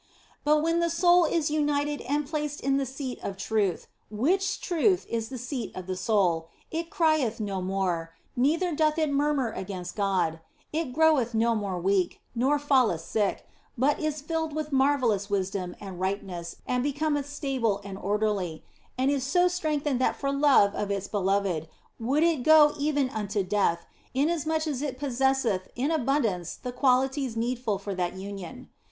[0.43, 5.05] But when the soul is united and placed in the seat of truth, which truth
[5.07, 8.97] is the seat of the soul, it crieth no OF FOLIGNO 127 more, neither doth
[8.97, 10.39] it murmur against God;
[10.73, 13.45] it groweth no more weak, nor falleth sick,
[13.77, 18.63] but is filled with marvellous wisdom and ripeness and becometh stable and orderly,
[18.97, 23.43] and is so strengthened that for love of its beloved would it go even unto
[23.43, 28.67] death, inasmuch as it possesseth in abun dance the qualities needful for that union.